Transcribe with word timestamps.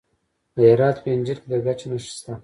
د 0.55 0.57
هرات 0.69 0.97
په 1.03 1.09
انجیل 1.15 1.37
کې 1.41 1.47
د 1.51 1.53
ګچ 1.65 1.79
نښې 1.89 2.11
شته. 2.17 2.33